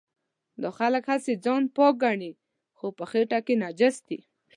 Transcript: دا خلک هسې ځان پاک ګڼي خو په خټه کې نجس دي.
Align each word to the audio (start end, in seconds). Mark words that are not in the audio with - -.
دا 0.61 0.69
خلک 0.77 1.03
هسې 1.11 1.33
ځان 1.43 1.63
پاک 1.75 1.93
ګڼي 2.03 2.31
خو 2.77 2.87
په 2.97 3.03
خټه 3.09 3.39
کې 3.45 3.55
نجس 3.63 3.95
دي. 4.07 4.19